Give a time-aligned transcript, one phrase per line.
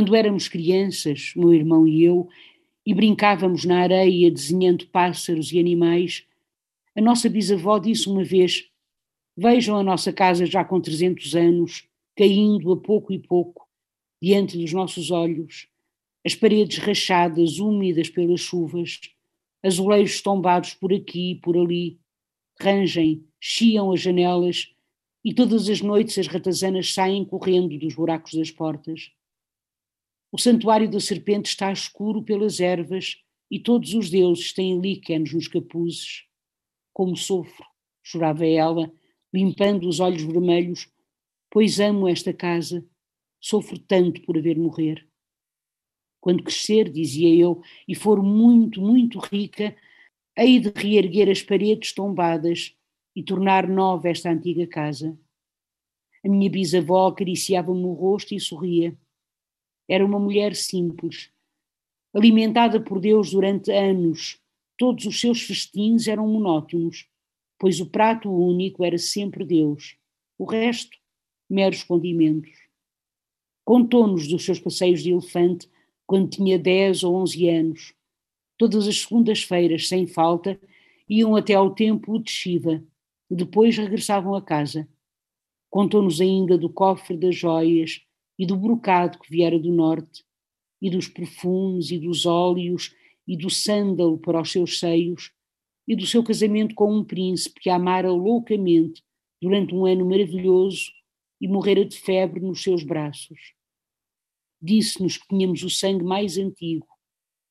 [0.00, 2.26] Quando éramos crianças, meu irmão e eu,
[2.86, 6.26] e brincávamos na areia desenhando pássaros e animais,
[6.96, 8.70] a nossa bisavó disse uma vez:
[9.36, 13.68] Vejam a nossa casa já com 300 anos, caindo a pouco e pouco,
[14.22, 15.68] diante dos nossos olhos,
[16.24, 19.00] as paredes rachadas, úmidas pelas chuvas,
[19.62, 22.00] azulejos tombados por aqui e por ali,
[22.58, 24.74] rangem, chiam as janelas
[25.22, 29.12] e todas as noites as ratazanas saem correndo dos buracos das portas.
[30.32, 33.16] O santuário da serpente está escuro pelas ervas
[33.50, 36.24] e todos os deuses têm líquenes nos capuzes.
[36.92, 37.66] Como sofro,
[38.02, 38.92] chorava ela,
[39.32, 40.88] limpando os olhos vermelhos,
[41.50, 42.86] pois amo esta casa,
[43.40, 45.04] sofro tanto por a ver morrer.
[46.20, 49.74] Quando crescer, dizia eu, e for muito, muito rica,
[50.36, 52.76] hei de reerguer as paredes tombadas
[53.16, 55.18] e tornar nova esta antiga casa.
[56.24, 58.96] A minha bisavó acariciava-me o rosto e sorria.
[59.90, 61.32] Era uma mulher simples,
[62.14, 64.40] alimentada por Deus durante anos.
[64.78, 67.08] Todos os seus festins eram monótonos,
[67.58, 69.96] pois o prato único era sempre Deus.
[70.38, 70.96] O resto,
[71.50, 72.52] meros condimentos.
[73.64, 75.68] Contou-nos dos seus passeios de elefante
[76.06, 77.92] quando tinha 10 ou 11 anos.
[78.56, 80.56] Todas as segundas-feiras, sem falta,
[81.08, 82.80] iam até ao templo de Shiva
[83.28, 84.88] e depois regressavam a casa.
[85.68, 88.08] Contou-nos ainda do cofre das joias
[88.40, 90.24] e do brocado que viera do norte,
[90.80, 92.96] e dos perfumes e dos óleos
[93.28, 95.30] e do sândalo para os seus seios,
[95.86, 99.04] e do seu casamento com um príncipe que a amara loucamente
[99.42, 100.90] durante um ano maravilhoso
[101.38, 103.38] e morrera de febre nos seus braços.
[104.58, 106.88] Disse-nos que tínhamos o sangue mais antigo,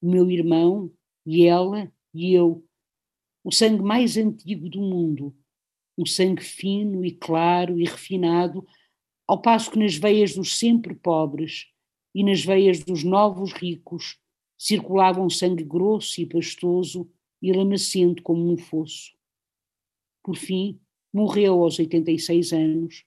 [0.01, 0.91] o meu irmão
[1.23, 2.65] e ela e eu,
[3.43, 5.35] o sangue mais antigo do mundo,
[5.95, 8.65] um sangue fino e claro e refinado
[9.29, 11.67] ao passo que nas veias dos sempre pobres
[12.15, 14.17] e nas veias dos novos ricos
[14.57, 17.07] circulava um sangue grosso e pastoso
[17.39, 19.15] e lamacento como um fosso.
[20.23, 20.81] Por fim,
[21.13, 23.05] morreu aos 86 anos,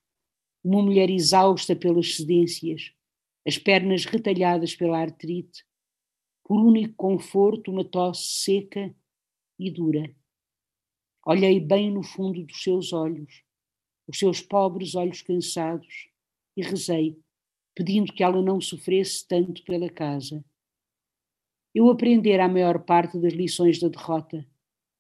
[0.63, 2.93] uma mulher exausta pelas cedências,
[3.45, 5.65] as pernas retalhadas pela artrite,
[6.45, 8.95] por único conforto uma tosse seca
[9.59, 10.15] e dura.
[11.27, 13.43] Olhei bem no fundo dos seus olhos,
[14.07, 16.12] os seus pobres olhos cansados,
[16.57, 17.19] e rezei,
[17.75, 20.45] pedindo que ela não sofresse tanto pela casa.
[21.75, 24.47] Eu aprendera a maior parte das lições da derrota,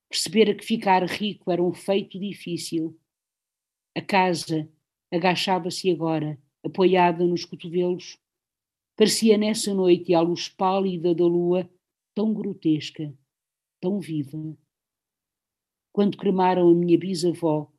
[0.08, 2.98] percebera que ficar rico era um feito difícil.
[3.94, 4.70] A casa
[5.10, 8.18] agachava-se agora, apoiada nos cotovelos.
[8.96, 11.68] Parecia nessa noite, à luz pálida da lua,
[12.14, 13.12] tão grotesca,
[13.80, 14.56] tão viva.
[15.92, 17.70] Quando cremaram a minha bisavó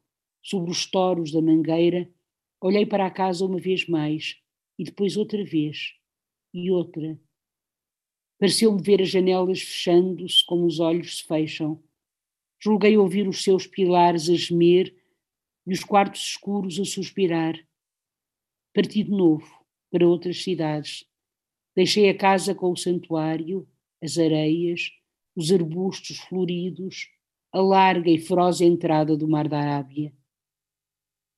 [0.42, 2.12] sobre os toros da mangueira,
[2.64, 4.38] Olhei para a casa uma vez mais,
[4.80, 5.96] e depois outra vez,
[6.54, 7.20] e outra.
[8.40, 11.84] Pareceu-me ver as janelas fechando-se como os olhos se fecham.
[12.58, 14.96] Julguei ouvir os seus pilares a gemer
[15.68, 17.54] e os quartos escuros a suspirar.
[18.74, 21.06] Parti de novo para outras cidades.
[21.76, 23.68] Deixei a casa com o santuário,
[24.02, 24.90] as areias,
[25.36, 27.10] os arbustos floridos,
[27.52, 30.14] a larga e feroz entrada do mar da Arábia.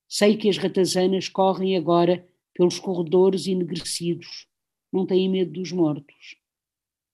[0.07, 4.47] Sei que as ratazanas correm agora pelos corredores enegrecidos,
[4.91, 6.35] não têm medo dos mortos.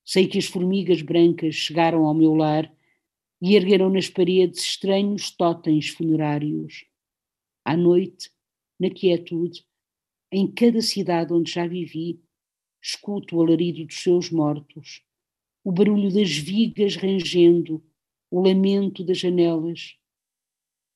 [0.05, 2.71] Sei que as formigas brancas chegaram ao meu lar
[3.41, 6.85] e ergueram nas paredes estranhos totens funerários.
[7.65, 8.29] À noite,
[8.79, 9.65] na quietude,
[10.31, 12.21] em cada cidade onde já vivi,
[12.81, 15.03] escuto o alarido dos seus mortos,
[15.63, 17.83] o barulho das vigas rangendo,
[18.29, 19.97] o lamento das janelas,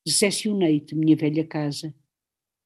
[0.05, 1.95] Decepcionei-te, minha velha casa.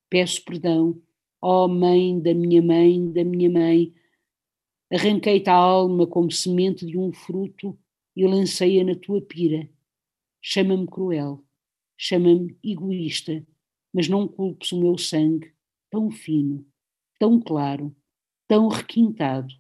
[0.10, 1.02] Peço perdão,
[1.42, 3.94] ó oh mãe da minha mãe, da minha mãe.
[4.92, 7.80] Arranquei-te a alma como semente de um fruto
[8.16, 9.70] e lancei-a na tua pira.
[10.42, 11.42] Chama-me cruel,
[11.98, 13.46] chama-me egoísta,
[13.94, 15.54] mas não culpes o meu sangue,
[15.90, 16.66] tão fino,
[17.18, 17.96] tão claro,
[18.48, 19.54] tão requintado,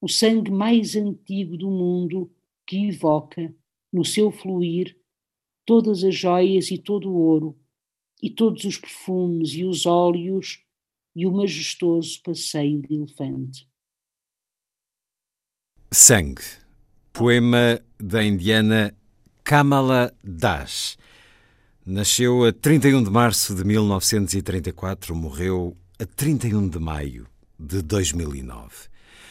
[0.00, 2.32] o sangue mais antigo do mundo
[2.66, 3.54] que evoca,
[3.92, 4.99] no seu fluir,
[5.70, 7.56] todas as joias e todo o ouro,
[8.20, 10.64] e todos os perfumes e os óleos
[11.14, 13.68] e o majestoso passeio de elefante.
[15.92, 16.42] Sangue,
[17.12, 18.92] poema da indiana
[19.44, 20.98] Kamala Das.
[21.86, 28.88] Nasceu a 31 de março de 1934, morreu a 31 de maio de 2009.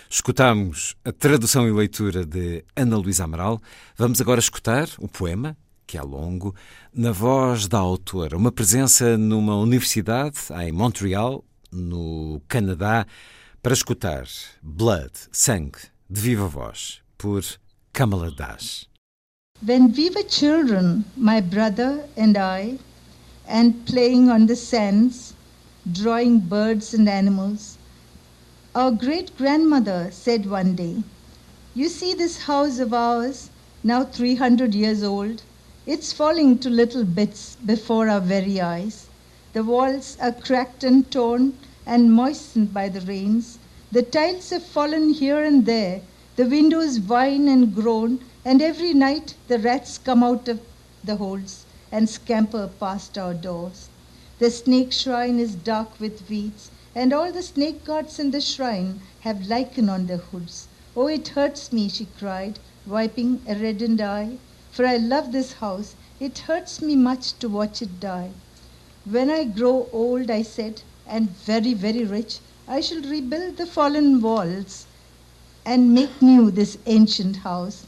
[0.10, 3.60] Escutamos a tradução e leitura de Ana Luísa Amaral.
[3.98, 5.58] Vamos agora escutar o poema,
[5.90, 6.54] que é longo,
[6.94, 8.38] na voz da autora.
[8.38, 13.08] Uma presença numa universidade em Montreal, no Canadá,
[13.64, 14.28] para escutar
[14.62, 17.44] Blood, Sangue, de viva voz, por
[17.92, 18.88] Kamala Das.
[19.66, 22.78] When we were children, my brother and I,
[23.48, 25.34] and playing on the sands,
[25.92, 27.80] drawing birds and animals,
[28.76, 31.02] our great grandmother said one day,
[31.74, 33.50] You see this house of ours,
[33.84, 35.42] now 300 years old?
[35.86, 39.06] It's falling to little bits before our very eyes.
[39.54, 43.60] The walls are cracked and torn and moistened by the rains.
[43.90, 46.02] The tiles have fallen here and there.
[46.36, 50.60] The windows whine and groan and every night the rats come out of
[51.04, 53.88] the holes and scamper past our doors.
[54.40, 59.02] The snake shrine is dark with weeds, and all the snake gods in the shrine
[59.22, 60.68] have lichen on their hoods.
[60.96, 64.38] Oh, it hurts me, she cried, wiping a reddened eye,
[64.72, 65.96] for I love this house.
[66.20, 68.32] It hurts me much to watch it die.
[69.06, 74.22] When I grow old, I said, and very, very rich, I shall rebuild the fallen
[74.22, 74.86] walls
[75.66, 77.86] and make new this ancient house.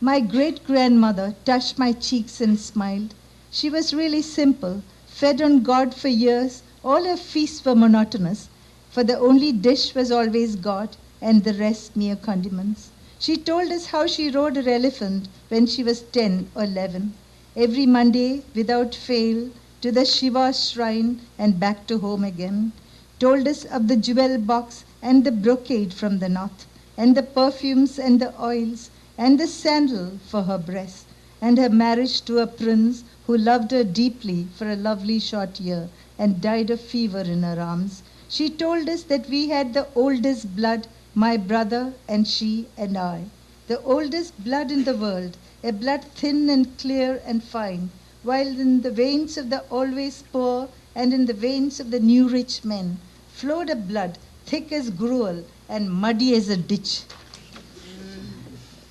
[0.00, 3.14] My great grandmother touched my cheeks and smiled.
[3.50, 6.62] She was really simple, fed on God for years.
[6.82, 8.48] All her feasts were monotonous,
[8.90, 12.91] for the only dish was always God, and the rest mere condiments.
[13.24, 17.14] She told us how she rode her elephant when she was 10 or 11,
[17.54, 19.48] every Monday without fail
[19.80, 22.72] to the Shiva shrine and back to home again.
[23.20, 26.66] Told us of the jewel box and the brocade from the north,
[26.96, 31.04] and the perfumes and the oils and the sandal for her breast,
[31.40, 35.88] and her marriage to a prince who loved her deeply for a lovely short year
[36.18, 38.02] and died of fever in her arms.
[38.28, 43.24] She told us that we had the oldest blood, my brother and she and I,
[43.68, 47.90] the oldest blood in the world, a blood thin and clear and fine,
[48.22, 52.28] while in the veins of the always poor and in the veins of the new
[52.28, 52.98] rich men
[53.32, 57.02] flowed a blood thick as gruel and muddy as a ditch.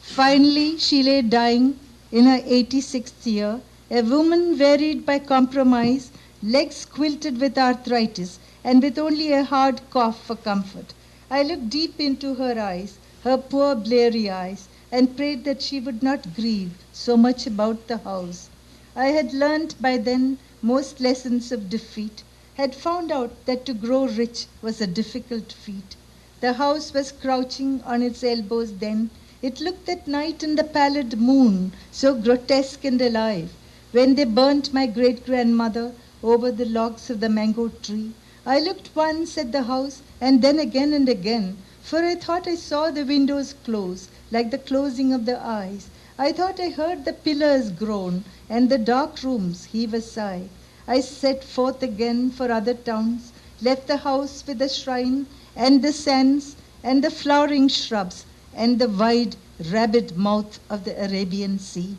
[0.02, 1.80] Finally, she lay dying
[2.12, 6.12] in her 86th year, a woman wearied by compromise,
[6.44, 10.94] legs quilted with arthritis, and with only a hard cough for comfort.
[11.34, 16.04] I looked deep into her eyes, her poor bleary eyes, and prayed that she would
[16.04, 18.50] not grieve so much about the house.
[18.98, 22.24] I had learnt by then most lessons of defeat,
[22.56, 25.96] had found out that to grow rich was a difficult feat.
[26.42, 29.10] The house was crouching on its elbows then,
[29.42, 33.54] it looked at night in the pallid moon, so grotesque and alive.
[33.94, 38.12] When they burnt my great grandmother over the logs of the mango tree,
[38.46, 42.56] I looked once at the house and then again and again, for I thought I
[42.56, 45.88] saw the windows close, like the closing of the eyes.
[46.20, 50.44] I thought I heard the pillars groan and the dark rooms heave a sigh.
[50.88, 53.32] I set forth again for other towns,
[53.64, 55.26] left the house with the shrine
[55.56, 59.36] and the sands and the flowering shrubs and the wide,
[59.72, 61.98] rabid mouth of the Arabian Sea.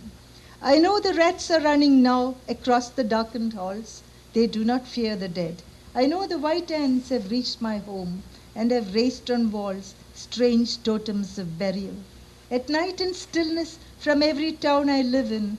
[0.60, 4.02] I know the rats are running now across the darkened halls.
[4.32, 5.62] They do not fear the dead.
[5.94, 8.22] I know the white ants have reached my home
[8.54, 11.96] and have raised on walls strange totems of burial.
[12.50, 15.58] At night in stillness, from every town I live in,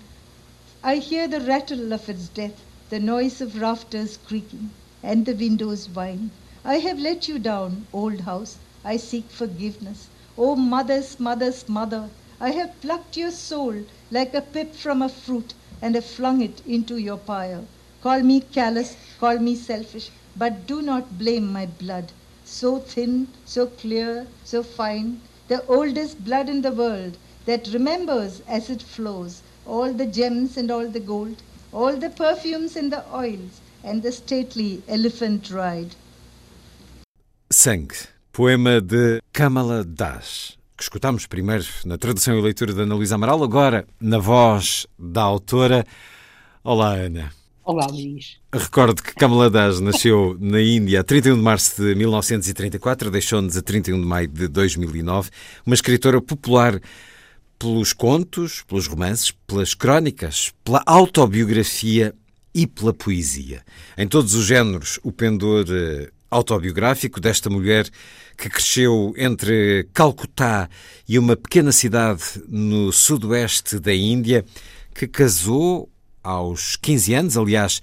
[0.83, 4.71] I hear the rattle of its death, the noise of rafters creaking,
[5.03, 6.31] and the windows whine.
[6.65, 8.57] I have let you down, old house.
[8.83, 10.07] I seek forgiveness.
[10.35, 12.09] Oh, o mother's mother's mother,
[12.39, 16.65] I have plucked your soul like a pip from a fruit and have flung it
[16.65, 17.67] into your pile.
[18.01, 22.11] Call me callous, call me selfish, but do not blame my blood.
[22.45, 28.69] So thin, so clear, so fine, the oldest blood in the world that remembers as
[28.69, 33.61] it flows all the gems and all the gold, all the perfumes and the oils,
[33.83, 35.95] and the stately elephant ride.
[37.51, 43.15] Sangue Poema de Kamala Das, que escutámos primeiro na tradução e leitura da Ana Luísa
[43.15, 45.85] Amaral, agora na voz da autora.
[46.63, 47.31] Olá, Ana.
[47.65, 48.39] Olá, Luís.
[48.53, 53.61] Recordo que Kamala Das nasceu na Índia a 31 de março de 1934, deixou-nos a
[53.61, 55.29] 31 de maio de 2009,
[55.65, 56.81] uma escritora popular
[57.57, 62.13] pelos contos, pelos romances, pelas crónicas, pela autobiografia
[62.53, 63.63] e pela poesia.
[63.97, 67.89] Em todos os géneros, o pendor eh, autobiográfico desta mulher
[68.37, 70.69] que cresceu entre Calcutá
[71.07, 74.43] e uma pequena cidade no sudoeste da Índia,
[74.93, 75.89] que casou
[76.23, 77.81] aos 15 anos, aliás,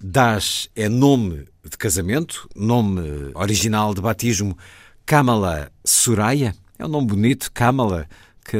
[0.00, 4.56] Das é nome de casamento, nome original de batismo
[5.04, 6.54] Kamala Suraya.
[6.78, 8.06] É um nome bonito, Kamala,
[8.44, 8.56] que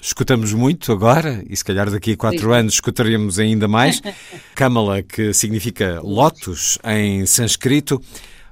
[0.00, 2.54] escutamos muito agora e se calhar daqui a quatro Sim.
[2.54, 4.00] anos escutaremos ainda mais.
[4.56, 8.00] Kamala, que significa lótus em sânscrito.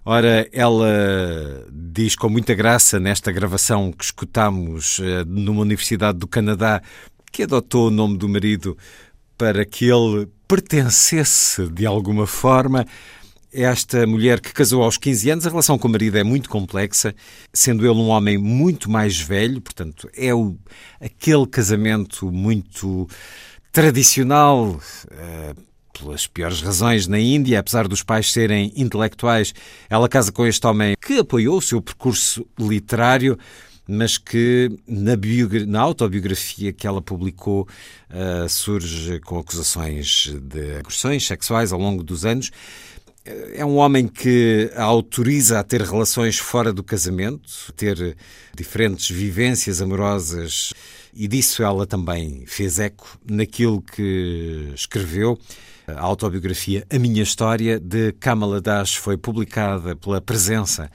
[0.05, 6.83] Ora, ela diz com muita graça nesta gravação que escutamos eh, numa universidade do Canadá
[7.31, 8.77] que adotou o nome do marido
[9.43, 12.87] para que ele pertencesse de alguma forma.
[13.53, 17.13] Esta mulher que casou aos 15 anos, a relação com o marido é muito complexa,
[17.53, 20.57] sendo ele um homem muito mais velho, portanto, é o,
[21.01, 23.09] aquele casamento muito
[23.73, 25.63] tradicional, uh,
[25.99, 29.53] pelas piores razões na Índia, apesar dos pais serem intelectuais,
[29.91, 33.37] ela casa com este homem que apoiou o seu percurso literário,
[33.87, 35.13] mas que na,
[35.67, 37.67] na autobiografia que ela publicou
[38.11, 42.51] uh, surge com acusações de agressões sexuais ao longo dos anos.
[43.25, 48.17] Eh, é um homem que a autoriza a ter relações fora do casamento, ter
[48.55, 50.73] diferentes vivências amorosas,
[51.15, 55.39] e disso ela também fez eco naquilo que escreveu.
[55.87, 60.91] A autobiografia A Minha História, de Kamala Das, foi publicada pela Presença,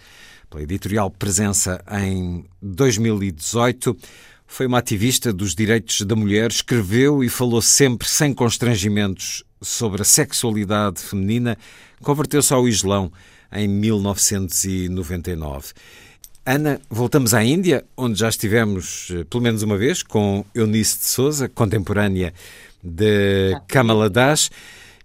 [0.50, 3.98] pela editorial Presença, em 2018.
[4.46, 10.06] Foi uma ativista dos direitos da mulher, escreveu e falou sempre sem constrangimentos sobre a
[10.06, 11.58] sexualidade feminina,
[12.02, 13.12] converteu-se ao Islão
[13.52, 15.74] em 1999.
[16.46, 21.06] Ana, voltamos à Índia, onde já estivemos eh, pelo menos uma vez com Eunice de
[21.06, 22.34] Souza, contemporânea
[22.82, 24.50] de Kamala Das,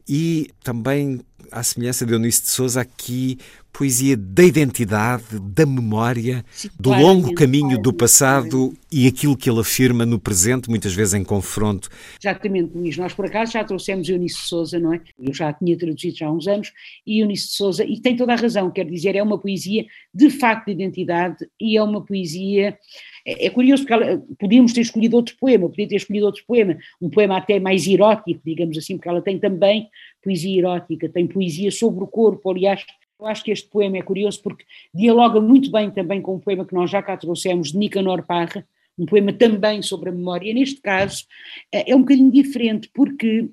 [0.08, 1.20] e também,
[1.50, 3.38] à semelhança de Eunice de Souza, aqui
[3.72, 6.44] poesia da identidade, da memória,
[6.78, 11.24] do longo caminho do passado e aquilo que ele afirma no presente, muitas vezes em
[11.24, 11.88] confronto.
[12.22, 12.96] Exatamente, Luís.
[12.98, 15.00] Nós, por acaso, já trouxemos Eunice de Souza, não é?
[15.18, 16.72] Eu já tinha traduzido já há uns anos,
[17.06, 20.28] e Eunice de Souza, e tem toda a razão, quer dizer, é uma poesia de
[20.28, 22.76] facto de identidade e é uma poesia
[23.24, 26.76] é, é, curioso porque ela, podíamos ter escolhido outro poema, podia ter escolhido outro poema,
[27.00, 29.88] um poema até mais erótico, digamos assim, porque ela tem também
[30.22, 32.84] poesia erótica, tem poesia sobre o corpo, aliás,
[33.22, 36.66] eu acho que este poema é curioso porque dialoga muito bem também com um poema
[36.66, 38.66] que nós já cá trouxemos, de Nicanor Parra,
[38.98, 40.52] um poema também sobre a memória.
[40.52, 41.24] Neste caso
[41.70, 43.48] é, é um bocadinho diferente porque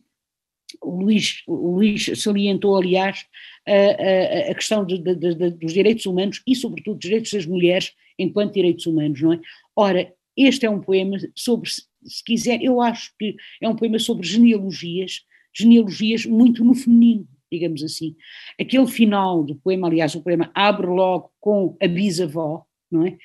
[0.82, 3.26] o Luís, o Luís salientou, aliás,
[3.68, 7.46] a, a, a questão de, de, de, dos direitos humanos e, sobretudo, dos direitos das
[7.46, 9.40] mulheres enquanto direitos humanos, não é?
[9.76, 14.28] Ora, este é um poema sobre, se quiser, eu acho que é um poema sobre
[14.28, 15.24] genealogias,
[15.54, 18.16] genealogias muito no feminino, digamos assim.
[18.60, 23.18] Aquele final do poema, aliás, o poema abre logo com a bisavó, não é?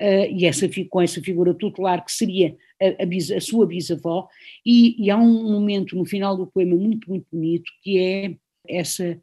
[0.00, 4.28] Uh, e essa, com essa figura tutelar que seria a, a, bis, a sua bisavó,
[4.64, 8.34] e, e, há um momento no final do poema muito, muito bonito, que é
[8.66, 9.20] essa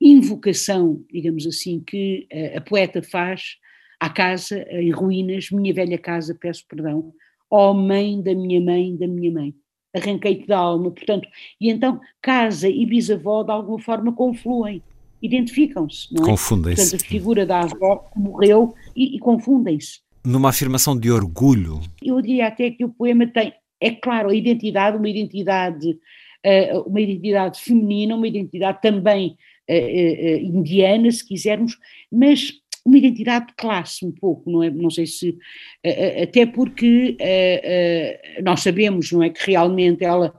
[0.00, 3.56] invocação, digamos assim, que a, a poeta faz
[3.98, 7.12] à casa em ruínas, minha velha casa, peço perdão,
[7.50, 9.54] ó oh mãe da minha mãe, da minha mãe
[9.94, 11.28] arranquei-te da alma, portanto,
[11.60, 14.82] e então casa e bisavó de alguma forma confluem,
[15.22, 16.30] identificam-se, não é?
[16.30, 16.90] Confundem-se.
[16.90, 20.00] Portanto, a figura da avó morreu e, e confundem-se.
[20.24, 21.80] Numa afirmação de orgulho.
[22.02, 25.98] Eu diria até que o poema tem, é claro, a identidade, uma identidade,
[26.42, 29.36] eh, uma identidade feminina, uma identidade também
[29.68, 31.78] eh, eh, indiana, se quisermos,
[32.10, 32.52] mas
[32.84, 34.70] uma identidade de classe um pouco, não é?
[34.70, 35.38] Não sei se
[36.22, 37.16] até porque
[38.42, 40.34] nós sabemos, não é, que realmente ela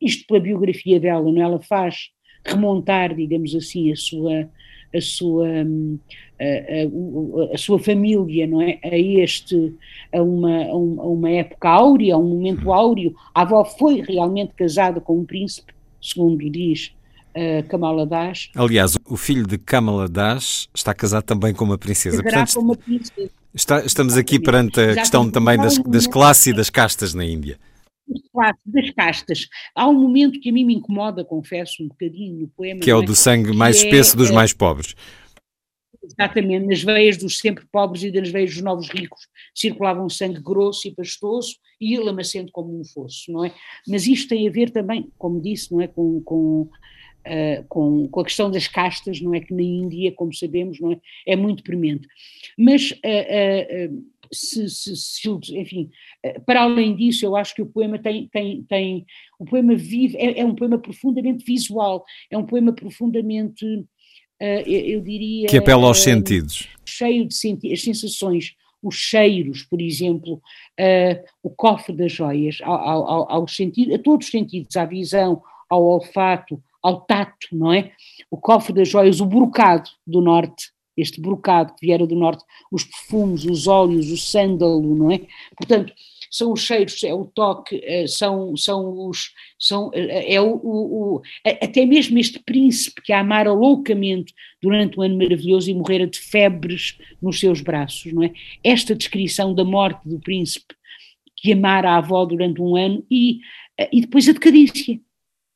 [0.00, 1.44] isto pela biografia dela, não é?
[1.44, 2.10] ela faz
[2.44, 4.50] remontar, digamos assim, a sua
[4.92, 9.72] a sua a, a, a, sua família, não é, a este
[10.12, 13.14] a uma a uma época áurea, a um momento áureo.
[13.34, 16.92] A avó foi realmente casada com um príncipe, segundo diz
[17.36, 18.50] uh, Kamala Das.
[18.54, 22.22] Aliás, o filho de Kamala Das está casado também com uma princesa.
[22.22, 23.30] Portanto, com uma princesa.
[23.52, 27.58] Está, estamos aqui perante a questão também das, das classes e das castas na Índia.
[28.66, 29.48] Das castas.
[29.74, 32.80] Há um momento que a mim me incomoda, confesso, um bocadinho no poema.
[32.80, 33.06] Que é o é?
[33.06, 34.94] do sangue mais espesso é, dos mais pobres.
[36.02, 39.20] Exatamente, nas veias dos sempre pobres e nas veias dos novos ricos
[39.54, 43.52] circulava um sangue grosso e pastoso e lamacento como um fosso, não é?
[43.86, 46.68] Mas isto tem a ver também, como disse, não é, com, com
[47.20, 50.92] Uh, com, com, a questão das castas, não é que na Índia, como sabemos, não
[50.92, 52.08] é, é muito premente.
[52.58, 55.90] Mas uh, uh, se, se, se, enfim,
[56.22, 59.06] eh, para além disso, eu acho que o poema tem, tem, tem
[59.38, 63.66] o poema vive, é, é um poema profundamente visual, é um poema profundamente,
[64.40, 65.48] eu, eu, diria...
[65.48, 66.68] Que apela aos sentidos.
[66.86, 70.40] Cheio de senti as sensações, os cheiros, por exemplo,
[71.42, 75.84] o cofre das joias, ao, ao, ao sentido, a todos os sentidos, à visão, ao
[75.84, 77.92] olfato, ao tato, não é?
[78.30, 82.84] O cofre das joias, o brocado do norte, este brocado que viera do norte, os
[82.84, 85.20] perfumes, os óleos, o sândalo, não é?
[85.56, 85.92] Portanto,
[86.30, 89.32] são os cheiros, é o toque, eh, são, são os.
[89.58, 94.32] São, eh, é o, o, o, até mesmo este príncipe que a amara loucamente
[94.62, 98.32] durante um ano maravilhoso e morrera de febres nos seus braços, não é?
[98.62, 100.74] Esta descrição da morte do príncipe
[101.36, 103.40] que amara a avó durante um ano e,
[103.78, 105.00] eh, e depois a decadência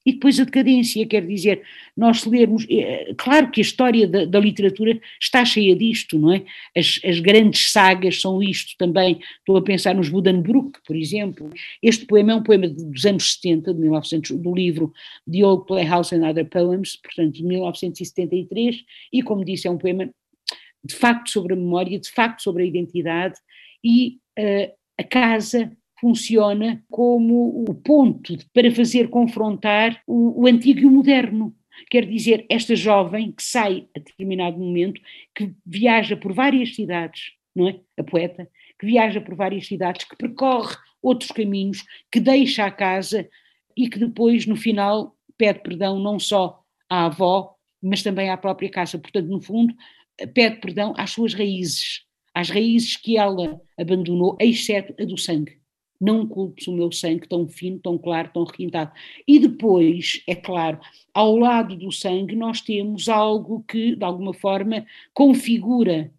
[0.04, 1.62] e depois a decadência, quer dizer,
[1.96, 6.44] nós lermos, é, claro que a história da, da, literatura está cheia disto, não é?
[6.76, 11.50] As, as, grandes sagas são isto também, estou a pensar nos Buddenbrook, por exemplo,
[11.82, 14.92] este poema é um poema dos anos 70, de 1900, do livro
[15.30, 20.10] The Old Playhouse and Other Poems, portanto de 1973, e como disse é um poema
[20.84, 23.36] de facto sobre a memória, de facto sobre a identidade
[23.82, 25.72] e uh, a casa
[26.04, 31.56] funciona como o ponto para fazer confrontar o, o antigo e o moderno.
[31.90, 35.00] Quer dizer, esta jovem que sai a determinado momento,
[35.34, 37.80] que viaja por várias cidades, não é?
[37.98, 38.46] A poeta,
[38.78, 41.82] que viaja por várias cidades, que percorre outros caminhos,
[42.12, 43.26] que deixa a casa
[43.74, 48.70] e que depois, no final, pede perdão não só à avó, mas também à própria
[48.70, 48.98] casa.
[48.98, 49.74] Portanto, no fundo,
[50.34, 52.02] pede perdão às suas raízes,
[52.34, 55.63] às raízes que ela abandonou, exceto a do sangue
[56.00, 58.92] não culpes o meu sangue tão fino, tão claro, tão requintado.
[59.26, 60.78] E depois, é claro,
[61.12, 66.10] ao lado do sangue nós temos algo que, de alguma forma, configura,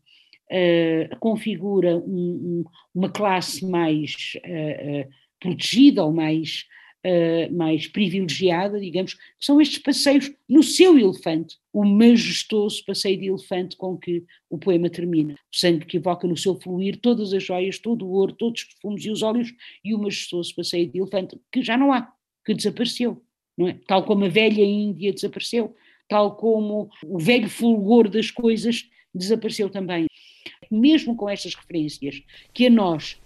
[0.49, 6.65] uh, configura um, um, uma classe mais uh, uh, protegida ou mais
[7.05, 13.77] uh, mais privilegiada, digamos, são estes passeios no seu elefante, o majestoso passeio de elefante
[13.77, 15.33] com que o poema termina.
[15.33, 18.67] O sangue que evoca no seu fluir todas as joias, todo o ouro, todos os
[18.67, 22.11] perfumes e os óleos, e o majestoso passeio de elefante, que já não há,
[22.43, 23.21] que desapareceu,
[23.57, 23.79] não é?
[23.87, 25.75] Tal como a velha Índia desapareceu,
[26.09, 30.07] tal como o velho fulgor das coisas desapareceu também.
[30.69, 32.21] Mesmo com estas referências,
[32.53, 33.19] que a nós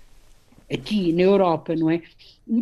[0.71, 2.01] aqui na Europa, não é?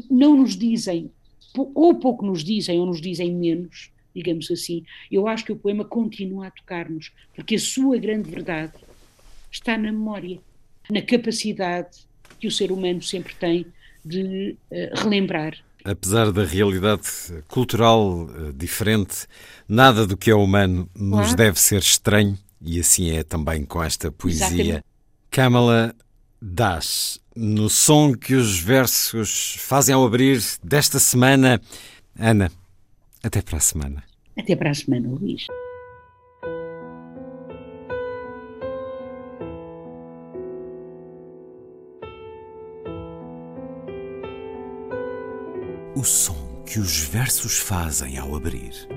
[0.10, 1.12] Não nos dizem,
[1.56, 4.84] ou pouco nos dizem, ou nos dizem menos, digamos assim.
[5.12, 8.74] Eu acho que o poema continua a tocar-nos, porque a sua grande verdade
[9.52, 10.39] está na memória,
[10.89, 12.08] na capacidade
[12.39, 13.65] que o ser humano sempre tem
[14.04, 15.58] de uh, relembrar.
[15.84, 17.08] Apesar da realidade
[17.48, 19.26] cultural uh, diferente,
[19.67, 21.36] nada do que é humano nos claro.
[21.36, 24.46] deve ser estranho, e assim é também com esta poesia.
[24.46, 24.84] Exatamente.
[25.30, 25.96] Kamala
[26.41, 31.62] Das, no som que os versos fazem ao abrir desta semana.
[32.19, 32.52] Ana,
[33.23, 34.04] até para a semana.
[34.38, 35.45] Até para a semana, Luís.
[45.95, 48.96] O som que os versos fazem ao abrir.